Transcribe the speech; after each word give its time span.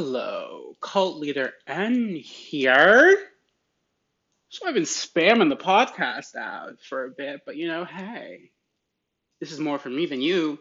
Hello, 0.00 0.76
cult 0.80 1.16
leader 1.18 1.54
N 1.66 2.14
here. 2.14 3.18
So 4.48 4.64
I've 4.64 4.74
been 4.74 4.84
spamming 4.84 5.48
the 5.48 5.56
podcast 5.56 6.36
out 6.36 6.80
for 6.88 7.04
a 7.04 7.10
bit, 7.10 7.40
but 7.44 7.56
you 7.56 7.66
know, 7.66 7.84
hey, 7.84 8.52
this 9.40 9.50
is 9.50 9.58
more 9.58 9.76
for 9.76 9.90
me 9.90 10.06
than 10.06 10.20
you. 10.20 10.60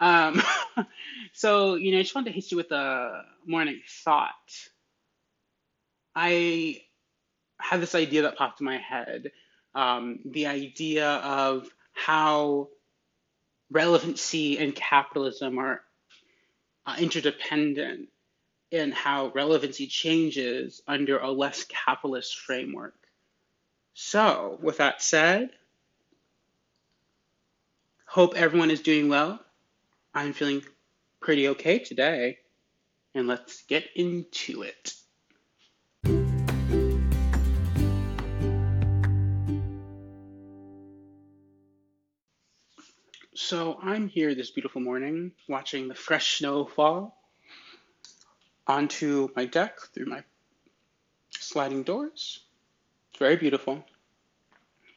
Um, 0.00 0.42
so 1.32 1.76
you 1.76 1.92
know, 1.92 1.98
I 1.98 2.02
just 2.02 2.14
wanted 2.14 2.28
to 2.28 2.34
hit 2.34 2.50
you 2.50 2.58
with 2.58 2.70
a 2.72 3.22
morning 3.46 3.80
thought. 4.04 4.52
I 6.14 6.82
had 7.58 7.80
this 7.80 7.94
idea 7.94 8.20
that 8.20 8.36
popped 8.36 8.60
in 8.60 8.66
my 8.66 8.76
head. 8.76 9.32
Um, 9.74 10.18
the 10.26 10.48
idea 10.48 11.08
of 11.08 11.70
how 11.94 12.68
relevancy 13.70 14.58
and 14.58 14.74
capitalism 14.74 15.58
are 15.58 15.80
uh, 16.84 16.96
interdependent 16.98 18.10
in 18.70 18.92
how 18.92 19.28
relevancy 19.28 19.86
changes 19.86 20.82
under 20.86 21.18
a 21.18 21.30
less 21.30 21.64
capitalist 21.64 22.38
framework. 22.38 22.94
So, 23.94 24.58
with 24.60 24.78
that 24.78 25.02
said, 25.02 25.50
hope 28.06 28.34
everyone 28.36 28.70
is 28.70 28.80
doing 28.80 29.08
well. 29.08 29.40
I'm 30.14 30.32
feeling 30.32 30.62
pretty 31.20 31.48
okay 31.48 31.78
today, 31.78 32.38
and 33.14 33.26
let's 33.26 33.62
get 33.62 33.84
into 33.94 34.62
it. 34.62 34.94
So 43.34 43.78
I'm 43.82 44.08
here 44.08 44.34
this 44.34 44.50
beautiful 44.50 44.80
morning 44.80 45.32
watching 45.46 45.88
the 45.88 45.94
fresh 45.94 46.38
snow 46.38 46.64
fall 46.64 47.16
onto 48.66 49.28
my 49.36 49.44
deck 49.44 49.78
through 49.94 50.06
my 50.06 50.22
sliding 51.30 51.82
doors. 51.82 52.40
It's 53.10 53.18
very 53.18 53.36
beautiful, 53.36 53.84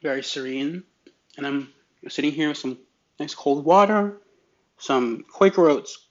very 0.02 0.24
serene. 0.24 0.84
And 1.38 1.46
I'm 1.46 1.74
sitting 2.08 2.32
here 2.32 2.50
with 2.50 2.58
some 2.58 2.78
nice 3.20 3.36
cold 3.36 3.66
water, 3.66 4.18
some 4.78 5.26
Quaker 5.30 5.70
Oats 5.70 6.08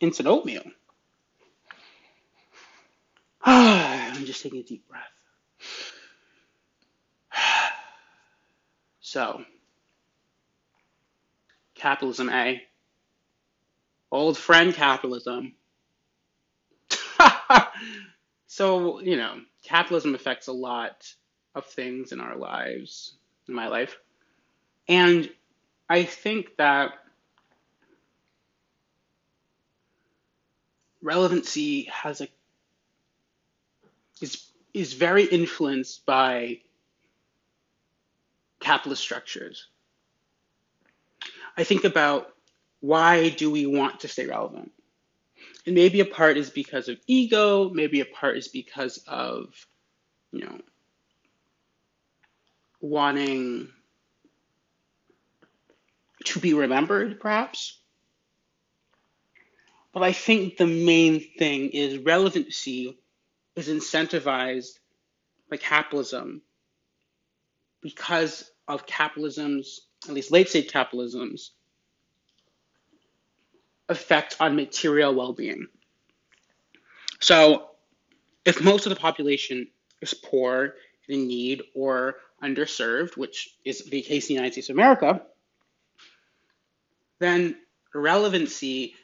instant 0.00 0.28
oatmeal. 0.28 0.62
I'm 3.44 4.24
just 4.24 4.42
taking 4.42 4.60
a 4.60 4.62
deep 4.62 4.88
breath. 4.88 5.02
So, 9.00 9.44
capitalism, 11.76 12.28
eh? 12.30 12.56
Old 14.10 14.36
friend 14.36 14.74
capitalism. 14.74 15.54
So, 18.46 19.00
you 19.00 19.16
know, 19.16 19.40
capitalism 19.62 20.14
affects 20.14 20.48
a 20.48 20.52
lot 20.52 21.12
of 21.54 21.66
things 21.66 22.12
in 22.12 22.20
our 22.20 22.36
lives, 22.36 23.14
in 23.48 23.54
my 23.54 23.68
life. 23.68 23.96
And 24.88 25.30
I 25.88 26.04
think 26.04 26.56
that 26.56 26.92
relevancy 31.02 31.84
has 31.84 32.20
a 32.20 32.28
is 34.20 34.46
is 34.72 34.94
very 34.94 35.24
influenced 35.24 36.04
by 36.06 36.60
capitalist 38.60 39.02
structures. 39.02 39.68
I 41.56 41.64
think 41.64 41.84
about 41.84 42.28
why 42.80 43.28
do 43.28 43.50
we 43.50 43.66
want 43.66 44.00
to 44.00 44.08
stay 44.08 44.26
relevant? 44.26 44.72
And 45.66 45.74
maybe 45.74 46.00
a 46.00 46.04
part 46.04 46.36
is 46.36 46.50
because 46.50 46.88
of 46.88 46.98
ego, 47.06 47.70
maybe 47.70 48.00
a 48.00 48.04
part 48.04 48.36
is 48.36 48.48
because 48.48 48.98
of, 49.06 49.66
you 50.30 50.40
know, 50.44 50.60
wanting 52.80 53.68
to 56.24 56.40
be 56.40 56.52
remembered, 56.52 57.18
perhaps. 57.20 57.78
But 59.92 60.02
I 60.02 60.12
think 60.12 60.56
the 60.56 60.66
main 60.66 61.20
thing 61.38 61.70
is 61.70 61.98
relevancy 61.98 62.98
is 63.56 63.68
incentivized 63.68 64.78
by 65.48 65.56
capitalism 65.56 66.42
because 67.80 68.50
of 68.66 68.86
capitalism's 68.86 69.80
at 70.08 70.14
least 70.14 70.32
late 70.32 70.48
stage 70.48 70.70
capitalism's 70.70 71.52
effect 73.88 74.36
on 74.40 74.56
material 74.56 75.14
well 75.14 75.32
being. 75.32 75.66
So, 77.20 77.70
if 78.44 78.62
most 78.62 78.86
of 78.86 78.90
the 78.90 79.00
population 79.00 79.68
is 80.00 80.14
poor, 80.14 80.74
in 81.08 81.26
need, 81.28 81.62
or 81.74 82.16
underserved, 82.42 83.16
which 83.16 83.56
is 83.64 83.84
the 83.84 84.02
case 84.02 84.24
in 84.24 84.28
the 84.28 84.34
United 84.34 84.52
States 84.52 84.68
of 84.68 84.76
America, 84.76 85.22
then 87.18 87.56
relevancy 87.94 88.94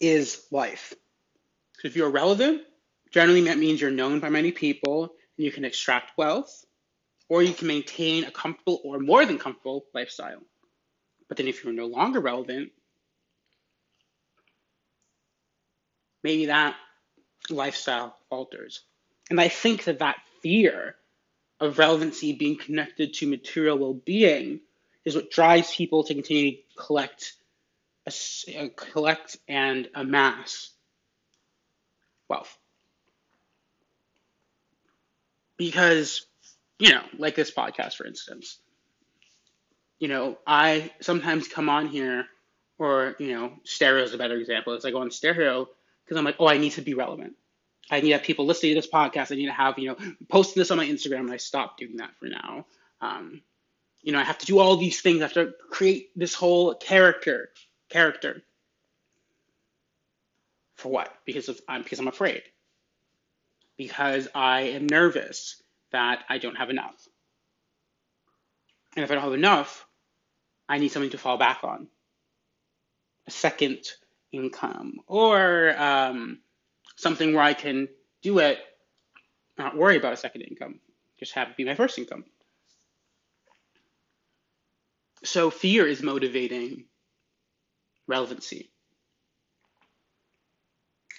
is 0.00 0.44
life. 0.50 0.94
So 1.80 1.88
if 1.88 1.96
you're 1.96 2.10
relevant, 2.10 2.62
generally 3.10 3.42
that 3.42 3.58
means 3.58 3.80
you're 3.80 3.90
known 3.90 4.20
by 4.20 4.28
many 4.30 4.52
people 4.52 5.02
and 5.36 5.44
you 5.44 5.52
can 5.52 5.64
extract 5.64 6.16
wealth 6.16 6.64
or 7.28 7.42
you 7.42 7.52
can 7.52 7.68
maintain 7.68 8.24
a 8.24 8.30
comfortable 8.30 8.80
or 8.84 8.98
more 8.98 9.24
than 9.26 9.38
comfortable 9.38 9.84
lifestyle. 9.94 10.40
But 11.28 11.36
then 11.36 11.48
if 11.48 11.64
you're 11.64 11.72
no 11.72 11.86
longer 11.86 12.20
relevant, 12.20 12.72
maybe 16.22 16.46
that 16.46 16.76
lifestyle 17.50 18.16
alters. 18.30 18.82
And 19.30 19.40
I 19.40 19.48
think 19.48 19.84
that 19.84 20.00
that 20.00 20.16
fear 20.42 20.96
of 21.60 21.78
relevancy 21.78 22.32
being 22.32 22.58
connected 22.58 23.14
to 23.14 23.26
material 23.28 23.78
well-being 23.78 24.60
is 25.04 25.14
what 25.14 25.30
drives 25.30 25.74
people 25.74 26.04
to 26.04 26.14
continue 26.14 26.52
to 26.52 26.58
collect, 26.76 27.34
a, 28.06 28.12
uh, 28.58 28.68
collect 28.76 29.36
and 29.48 29.88
amass 29.94 30.70
wealth. 32.28 32.56
Because 35.56 36.26
you 36.78 36.90
know, 36.90 37.02
like 37.18 37.34
this 37.34 37.50
podcast, 37.50 37.94
for 37.94 38.06
instance. 38.06 38.58
You 39.98 40.08
know, 40.08 40.38
I 40.46 40.90
sometimes 41.00 41.48
come 41.48 41.68
on 41.68 41.86
here, 41.86 42.26
or, 42.78 43.14
you 43.18 43.32
know, 43.34 43.52
stereo 43.64 44.02
is 44.02 44.14
a 44.14 44.18
better 44.18 44.36
example. 44.36 44.74
It's 44.74 44.84
like 44.84 44.94
on 44.94 45.10
stereo 45.10 45.68
because 46.04 46.18
I'm 46.18 46.24
like, 46.24 46.36
oh, 46.38 46.48
I 46.48 46.58
need 46.58 46.72
to 46.72 46.82
be 46.82 46.94
relevant. 46.94 47.34
I 47.90 48.00
need 48.00 48.08
to 48.08 48.14
have 48.14 48.22
people 48.22 48.46
listening 48.46 48.74
to 48.74 48.80
this 48.80 48.90
podcast. 48.90 49.30
I 49.30 49.36
need 49.36 49.46
to 49.46 49.52
have, 49.52 49.78
you 49.78 49.88
know, 49.88 49.96
posting 50.28 50.60
this 50.60 50.70
on 50.70 50.78
my 50.78 50.86
Instagram, 50.86 51.20
and 51.20 51.32
I 51.32 51.36
stopped 51.36 51.80
doing 51.80 51.96
that 51.96 52.16
for 52.18 52.26
now. 52.26 52.66
Um, 53.00 53.42
you 54.02 54.12
know, 54.12 54.18
I 54.18 54.24
have 54.24 54.38
to 54.38 54.46
do 54.46 54.58
all 54.58 54.76
these 54.76 55.00
things. 55.00 55.20
I 55.20 55.24
have 55.24 55.32
to 55.34 55.54
create 55.70 56.10
this 56.16 56.34
whole 56.34 56.74
character, 56.74 57.50
character. 57.88 58.42
For 60.76 60.90
what? 60.90 61.14
Because 61.24 61.48
of 61.48 61.60
I'm 61.68 61.82
because 61.82 62.00
I'm 62.00 62.08
afraid. 62.08 62.42
Because 63.76 64.28
I 64.34 64.60
am 64.62 64.86
nervous 64.86 65.62
that 65.90 66.24
I 66.28 66.38
don't 66.38 66.56
have 66.56 66.70
enough. 66.70 66.96
And 68.96 69.04
if 69.04 69.10
I 69.10 69.14
don't 69.14 69.24
have 69.24 69.32
enough, 69.32 69.86
I 70.68 70.78
need 70.78 70.88
something 70.88 71.10
to 71.10 71.18
fall 71.18 71.36
back 71.36 71.60
on 71.62 71.88
a 73.26 73.30
second 73.30 73.78
income 74.32 75.00
or 75.06 75.74
um, 75.76 76.38
something 76.96 77.34
where 77.34 77.42
I 77.42 77.54
can 77.54 77.88
do 78.22 78.38
it, 78.38 78.58
not 79.58 79.76
worry 79.76 79.96
about 79.96 80.12
a 80.12 80.16
second 80.16 80.42
income, 80.42 80.80
just 81.18 81.32
have 81.32 81.48
it 81.48 81.56
be 81.56 81.64
my 81.64 81.74
first 81.74 81.98
income. 81.98 82.24
So 85.24 85.50
fear 85.50 85.86
is 85.86 86.02
motivating 86.02 86.84
relevancy. 88.06 88.70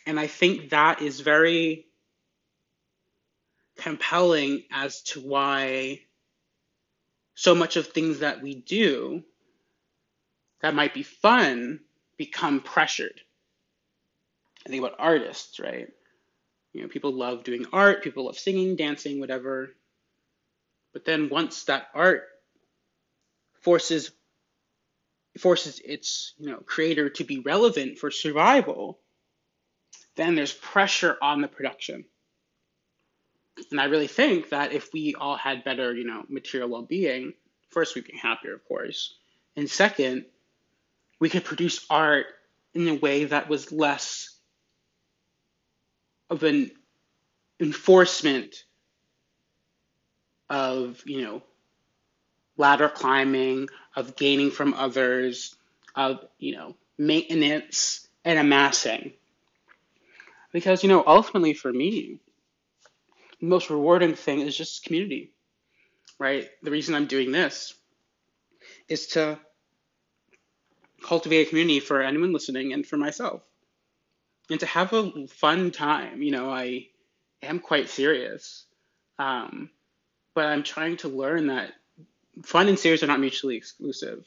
And 0.06 0.19
I 0.19 0.27
think 0.27 0.69
that 0.69 1.01
is 1.01 1.19
very 1.19 1.88
compelling 3.77 4.63
as 4.72 5.01
to 5.01 5.19
why 5.19 6.01
so 7.36 7.54
much 7.54 7.76
of 7.76 7.88
things 7.88 8.20
that 8.20 8.42
we 8.42 8.56
do 8.56 9.24
that 10.62 10.74
might 10.74 10.94
be 10.94 11.04
fun 11.04 11.82
become 12.18 12.62
pressured. 12.62 13.22
I 14.66 14.70
think 14.70 14.84
about 14.84 15.00
artists, 15.00 15.60
right? 15.60 15.90
You 16.74 16.82
know, 16.82 16.88
people 16.88 17.14
love 17.14 17.44
doing 17.44 17.66
art, 17.72 18.04
people 18.04 18.26
love 18.26 18.40
singing, 18.40 18.76
dancing, 18.76 19.20
whatever. 19.20 19.76
But 20.94 21.06
then 21.06 21.30
once 21.30 21.66
that 21.66 21.88
art 21.94 22.24
forces 23.62 24.12
forces 25.38 25.82
its, 25.84 26.34
you 26.38 26.50
know, 26.50 26.58
creator 26.58 27.10
to 27.10 27.26
be 27.26 27.40
relevant 27.40 27.98
for 27.98 28.10
survival, 28.10 29.00
then 30.16 30.36
there's 30.36 30.54
pressure 30.54 31.18
on 31.22 31.42
the 31.42 31.48
production. 31.50 32.06
And 33.72 33.80
I 33.80 33.86
really 33.86 34.07
think 34.07 34.50
that 34.50 34.74
if 34.74 34.92
we 34.94 35.16
all 35.16 35.38
had 35.38 35.63
better, 35.63 35.94
you 35.94 36.06
know, 36.06 36.24
material 36.30 36.69
well-being, 36.69 37.34
first 37.69 37.96
we'd 37.96 38.06
be 38.06 38.18
happier, 38.18 38.54
of 38.54 38.66
course, 38.68 39.16
and 39.56 39.69
second, 39.69 40.25
we 41.19 41.30
could 41.30 41.46
produce 41.46 41.86
art 41.90 42.25
in 42.74 42.88
a 42.88 42.96
way 42.96 43.25
that 43.25 43.48
was 43.48 43.72
less 43.72 44.36
of 46.30 46.44
an 46.44 46.72
enforcement 47.60 48.66
of, 50.50 51.01
you 51.06 51.22
know, 51.22 51.42
ladder 52.58 52.90
climbing, 52.90 53.69
of 53.96 54.16
gaining 54.16 54.51
from 54.51 54.74
others, 54.74 55.56
of, 55.96 56.25
you 56.38 56.56
know, 56.56 56.75
maintenance 56.98 58.08
and 58.24 58.38
amassing. 58.38 59.13
Because, 60.51 60.84
you 60.84 60.90
know, 60.90 61.04
ultimately 61.06 61.54
for 61.54 61.72
me, 61.72 62.19
most 63.42 63.70
rewarding 63.70 64.16
thing 64.16 64.42
is 64.42 64.56
just 64.56 64.84
community, 64.84 65.32
right? 66.20 66.50
The 66.64 66.72
reason 66.72 66.96
I'm 66.96 67.08
doing 67.08 67.32
this 67.32 67.74
is 68.88 69.08
to 69.08 69.40
cultivate 71.04 71.48
a 71.48 71.50
community 71.50 71.80
for 71.80 72.02
anyone 72.02 72.34
listening 72.34 72.74
and 72.74 72.86
for 72.86 72.98
myself 72.98 73.42
and 74.50 74.60
to 74.60 74.66
have 74.66 74.94
a 74.94 75.28
fun 75.28 75.72
time. 75.72 76.22
You 76.22 76.32
know, 76.32 76.50
I 76.50 76.88
am 77.42 77.60
quite 77.60 77.90
serious, 77.90 78.66
um, 79.20 79.70
but 80.34 80.46
I'm 80.46 80.64
trying 80.64 80.98
to 80.98 81.08
learn 81.08 81.48
that 81.48 81.72
fun 82.44 82.68
and 82.68 82.78
serious 82.78 83.04
are 83.04 83.08
not 83.08 83.20
mutually 83.20 83.56
exclusive, 83.56 84.26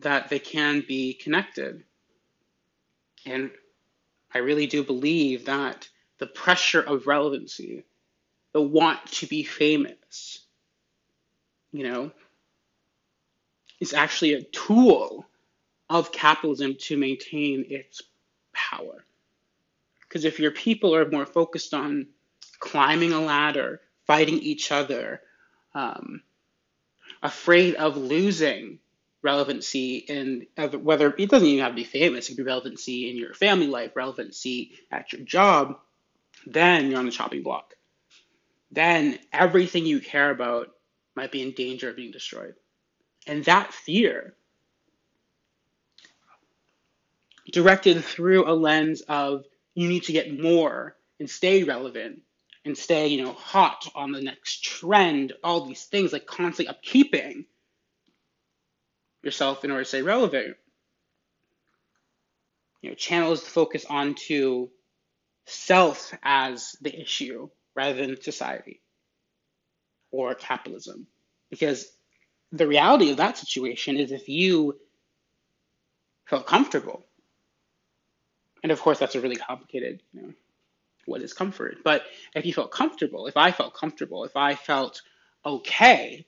that 0.00 0.28
they 0.28 0.38
can 0.38 0.84
be 0.86 1.14
connected. 1.14 1.84
And 3.26 3.50
I 4.34 4.38
really 4.38 4.66
do 4.66 4.82
believe 4.82 5.46
that 5.46 5.88
the 6.24 6.30
pressure 6.30 6.80
of 6.80 7.06
relevancy, 7.06 7.84
the 8.54 8.62
want 8.62 9.04
to 9.04 9.26
be 9.26 9.42
famous, 9.42 10.38
you 11.70 11.84
know, 11.86 12.10
is 13.78 13.92
actually 13.92 14.32
a 14.32 14.42
tool 14.42 15.26
of 15.90 16.12
capitalism 16.12 16.76
to 16.76 16.96
maintain 16.96 17.66
its 17.68 18.00
power. 18.54 19.04
Because 20.00 20.24
if 20.24 20.40
your 20.40 20.50
people 20.50 20.94
are 20.94 21.10
more 21.10 21.26
focused 21.26 21.74
on 21.74 22.06
climbing 22.58 23.12
a 23.12 23.20
ladder, 23.20 23.82
fighting 24.06 24.38
each 24.38 24.72
other, 24.72 25.20
um, 25.74 26.22
afraid 27.22 27.74
of 27.74 27.98
losing 27.98 28.78
relevancy 29.20 29.96
in 29.96 30.46
whether 30.56 31.14
it 31.18 31.28
doesn't 31.28 31.48
even 31.48 31.62
have 31.62 31.72
to 31.72 31.76
be 31.76 31.84
famous, 31.84 32.30
it 32.30 32.36
could 32.36 32.44
be 32.46 32.50
relevancy 32.50 33.10
in 33.10 33.16
your 33.18 33.34
family 33.34 33.66
life, 33.66 33.94
relevancy 33.94 34.72
at 34.90 35.12
your 35.12 35.20
job, 35.20 35.80
then 36.46 36.90
you're 36.90 36.98
on 36.98 37.06
the 37.06 37.12
chopping 37.12 37.42
block. 37.42 37.74
Then 38.70 39.18
everything 39.32 39.86
you 39.86 40.00
care 40.00 40.30
about 40.30 40.68
might 41.14 41.32
be 41.32 41.42
in 41.42 41.52
danger 41.52 41.90
of 41.90 41.96
being 41.96 42.10
destroyed. 42.10 42.54
And 43.26 43.44
that 43.44 43.72
fear 43.72 44.34
directed 47.52 48.04
through 48.04 48.50
a 48.50 48.52
lens 48.52 49.02
of 49.02 49.44
you 49.74 49.88
need 49.88 50.04
to 50.04 50.12
get 50.12 50.38
more 50.38 50.96
and 51.20 51.28
stay 51.28 51.62
relevant 51.62 52.20
and 52.64 52.76
stay, 52.76 53.08
you 53.08 53.22
know, 53.22 53.32
hot 53.32 53.88
on 53.94 54.12
the 54.12 54.20
next 54.20 54.64
trend, 54.64 55.34
all 55.42 55.66
these 55.66 55.84
things, 55.84 56.12
like 56.12 56.26
constantly 56.26 56.74
upkeeping 56.74 57.44
yourself 59.22 59.64
in 59.64 59.70
order 59.70 59.82
to 59.82 59.88
stay 59.88 60.02
relevant. 60.02 60.56
You 62.82 62.90
know, 62.90 62.96
channels 62.96 63.42
the 63.42 63.50
focus 63.50 63.84
onto 63.88 64.68
self 65.46 66.12
as 66.22 66.76
the 66.80 67.00
issue 67.00 67.48
rather 67.74 68.06
than 68.06 68.20
society 68.20 68.80
or 70.10 70.34
capitalism. 70.34 71.06
Because 71.50 71.90
the 72.52 72.66
reality 72.66 73.10
of 73.10 73.18
that 73.18 73.38
situation 73.38 73.96
is 73.96 74.12
if 74.12 74.28
you 74.28 74.78
felt 76.26 76.46
comfortable 76.46 77.04
and 78.64 78.72
of 78.72 78.80
course, 78.80 78.98
that's 78.98 79.14
a 79.14 79.20
really 79.20 79.36
complicated, 79.36 80.00
you 80.14 80.22
know, 80.22 80.32
what 81.04 81.20
is 81.20 81.34
comfort? 81.34 81.84
But 81.84 82.02
if 82.34 82.46
you 82.46 82.54
felt 82.54 82.70
comfortable, 82.72 83.26
if 83.26 83.36
I 83.36 83.52
felt 83.52 83.74
comfortable, 83.74 84.24
if 84.24 84.36
I 84.38 84.54
felt 84.54 85.02
okay, 85.44 86.24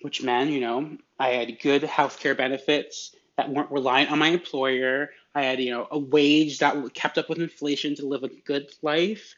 which 0.00 0.22
meant, 0.22 0.50
you 0.50 0.60
know, 0.60 0.96
I 1.18 1.28
had 1.28 1.60
good 1.60 1.82
healthcare 1.82 2.34
benefits 2.34 3.14
that 3.36 3.50
weren't 3.50 3.70
reliant 3.70 4.10
on 4.10 4.18
my 4.18 4.28
employer. 4.28 5.10
I 5.34 5.42
had, 5.44 5.60
you 5.60 5.70
know, 5.70 5.88
a 5.90 5.98
wage 5.98 6.58
that 6.58 6.94
kept 6.94 7.18
up 7.18 7.28
with 7.28 7.38
inflation 7.38 7.94
to 7.96 8.06
live 8.06 8.22
a 8.22 8.28
good 8.28 8.70
life. 8.82 9.34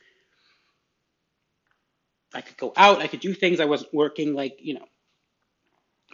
I 2.35 2.41
could 2.41 2.57
go 2.57 2.73
out, 2.77 3.01
I 3.01 3.07
could 3.07 3.21
do 3.21 3.33
things. 3.33 3.61
I 3.61 3.67
wasn't 3.67 3.95
working 3.95 4.35
like, 4.35 4.59
you 4.61 4.75
know, 4.75 4.87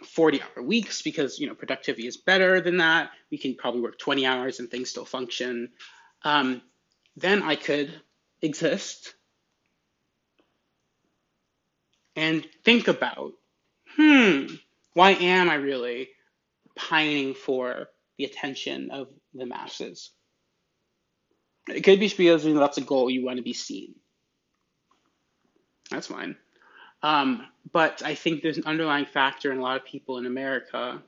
40 0.05 0.41
hour 0.41 0.63
weeks 0.63 1.01
because 1.01 1.39
you 1.39 1.47
know 1.47 1.55
productivity 1.55 2.07
is 2.07 2.17
better 2.17 2.61
than 2.61 2.77
that. 2.77 3.11
We 3.29 3.37
can 3.37 3.55
probably 3.55 3.81
work 3.81 3.97
20 3.99 4.25
hours 4.25 4.59
and 4.59 4.69
things 4.69 4.89
still 4.89 5.05
function. 5.05 5.69
Um, 6.23 6.61
then 7.15 7.43
I 7.43 7.55
could 7.55 7.93
exist 8.41 9.13
and 12.15 12.45
think 12.63 12.87
about, 12.87 13.33
hmm, 13.95 14.45
why 14.93 15.11
am 15.11 15.49
I 15.49 15.55
really 15.55 16.09
pining 16.75 17.33
for 17.33 17.87
the 18.17 18.25
attention 18.25 18.91
of 18.91 19.07
the 19.33 19.45
masses? 19.45 20.11
It 21.67 21.81
could 21.81 21.99
be 21.99 22.07
because 22.07 22.45
you 22.45 22.53
know, 22.53 22.59
that's 22.59 22.77
a 22.77 22.81
goal 22.81 23.09
you 23.09 23.23
want 23.25 23.37
to 23.37 23.43
be 23.43 23.53
seen. 23.53 23.95
That's 25.89 26.07
fine. 26.07 26.35
Um, 27.03 27.47
but 27.71 28.01
I 28.03 28.15
think 28.15 28.41
there's 28.41 28.57
an 28.57 28.65
underlying 28.65 29.05
factor 29.05 29.51
in 29.51 29.57
a 29.57 29.61
lot 29.61 29.77
of 29.77 29.85
people 29.85 30.17
in 30.17 30.25
America 30.25 31.01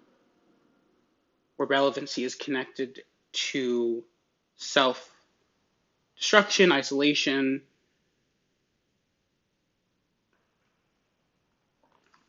where 1.56 1.68
relevancy 1.68 2.24
is 2.24 2.36
connected 2.36 3.02
to 3.32 4.04
self 4.56 5.10
destruction, 6.18 6.72
isolation. 6.72 7.62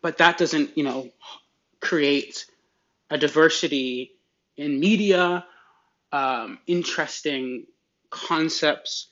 But 0.03 0.19
that 0.19 0.37
doesn't, 0.37 0.77
you 0.77 0.85
know, 0.85 1.09
create 1.81 2.47
a 3.11 3.19
diversity 3.19 4.13
in 4.57 4.81
media, 4.81 5.45
um, 6.13 6.59
interesting 6.67 7.67
concepts, 8.11 9.11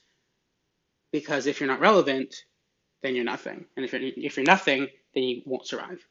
because 1.10 1.46
if 1.46 1.60
you're 1.60 1.68
not 1.68 1.80
relevant, 1.80 2.34
then 3.02 3.14
you're 3.14 3.24
nothing. 3.24 3.66
And 3.76 3.84
if 3.84 3.92
you're, 3.92 4.02
if 4.02 4.36
you're 4.36 4.46
nothing, 4.46 4.88
then 5.14 5.22
you 5.24 5.42
won't 5.44 5.66
survive. 5.66 6.06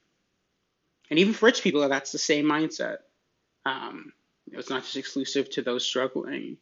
And 1.10 1.20
even 1.20 1.34
for 1.34 1.48
rich 1.48 1.62
people, 1.62 1.88
that's 1.88 2.12
the 2.12 2.18
same 2.18 2.46
mindset. 2.46 2.98
Um, 3.66 4.14
it's 4.52 4.70
not 4.70 4.84
just 4.84 4.98
exclusive 4.98 5.50
to 5.52 5.62
those 5.62 5.86
struggling. 5.86 6.58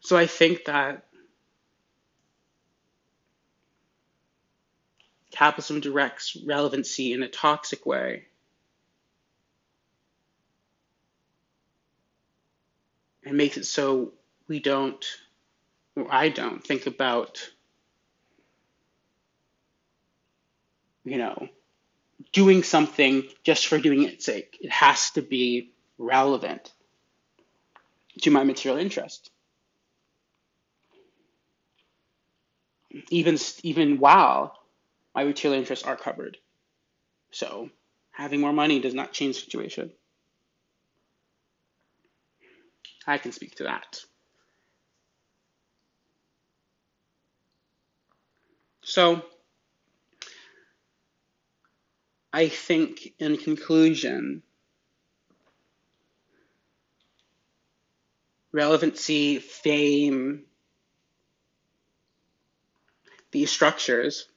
So 0.00 0.16
I 0.16 0.26
think 0.26 0.64
that 0.64 1.04
capitalism 5.30 5.80
directs 5.80 6.36
relevancy 6.46 7.12
in 7.12 7.22
a 7.22 7.28
toxic 7.28 7.86
way. 7.86 8.26
Makes 13.40 13.56
it 13.56 13.64
so 13.64 14.12
we 14.48 14.60
don't, 14.60 15.02
or 15.96 16.06
I 16.12 16.28
don't, 16.28 16.62
think 16.62 16.86
about 16.86 17.40
you 21.04 21.16
know, 21.16 21.48
doing 22.32 22.62
something 22.62 23.24
just 23.42 23.66
for 23.66 23.78
doing 23.78 24.04
its 24.04 24.24
sake. 24.24 24.58
It 24.60 24.70
has 24.70 25.10
to 25.12 25.22
be 25.22 25.72
relevant 25.98 26.72
to 28.22 28.30
my 28.30 28.44
material 28.44 28.78
interest. 28.78 29.30
Even 33.08 33.38
even 33.62 33.98
while 33.98 34.56
my 35.14 35.24
material 35.24 35.58
interests 35.58 35.86
are 35.86 35.96
covered. 35.96 36.36
So 37.30 37.70
having 38.10 38.40
more 38.40 38.52
money 38.52 38.80
does 38.80 38.94
not 38.94 39.12
change 39.12 39.36
the 39.36 39.42
situation. 39.42 39.92
I 43.10 43.18
can 43.18 43.32
speak 43.32 43.56
to 43.56 43.64
that. 43.64 43.98
So 48.82 49.22
I 52.32 52.48
think, 52.48 53.14
in 53.18 53.36
conclusion, 53.36 54.42
relevancy, 58.52 59.40
fame, 59.40 60.44
these 63.32 63.50
structures 63.50 64.28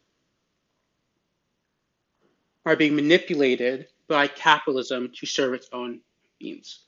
are 2.66 2.76
being 2.76 2.96
manipulated 2.96 3.88
by 4.08 4.26
capitalism 4.28 5.12
to 5.16 5.28
serve 5.28 5.54
its 5.54 5.70
own 5.72 6.02
means, 6.42 6.80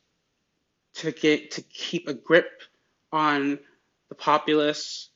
to 0.96 1.12
get 1.12 1.52
to 1.52 1.62
keep 1.62 2.08
a 2.08 2.14
grip 2.14 2.62
on 3.12 3.60
the 4.10 4.16
populace, 4.16 5.10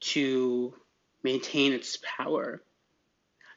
to 0.00 0.74
maintain 1.22 1.72
its 1.72 1.98
power. 2.02 2.62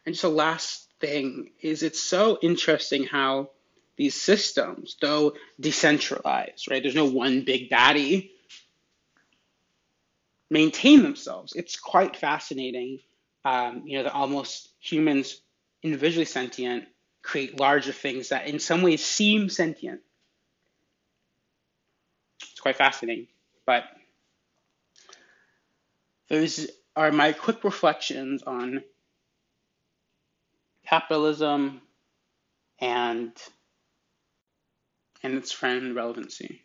And 0.06 0.18
a 0.24 0.30
last 0.30 0.88
thing 1.00 1.52
is 1.62 1.84
it's 1.84 2.02
so 2.02 2.40
interesting 2.42 3.04
how 3.04 3.50
these 3.98 4.16
systems, 4.16 4.96
though 5.02 5.34
decentralized, 5.60 6.70
right? 6.70 6.82
There's 6.82 6.96
no 6.96 7.06
one 7.06 7.44
big 7.44 7.70
daddy 7.70 8.32
maintain 10.50 11.04
themselves. 11.04 11.54
It's 11.54 11.78
quite 11.78 12.16
fascinating, 12.16 13.00
um, 13.44 13.84
you 13.86 13.98
know, 13.98 14.04
that 14.04 14.14
almost 14.14 14.70
humans, 14.80 15.42
individually 15.84 16.26
sentient, 16.26 16.86
create 17.28 17.60
larger 17.60 17.92
things 17.92 18.30
that 18.30 18.48
in 18.48 18.58
some 18.58 18.82
ways 18.82 19.04
seem 19.04 19.50
sentient. 19.50 20.00
It's 22.42 22.62
quite 22.62 22.78
fascinating. 22.78 23.28
But 23.66 23.84
those 26.30 26.68
are 26.96 27.12
my 27.12 27.34
quick 27.34 27.66
reflections 27.66 28.44
on 28.44 28.82
capitalism 30.86 31.82
and 32.80 33.34
and 35.22 35.34
its 35.34 35.52
friend 35.52 35.96
relevancy. 35.96 36.62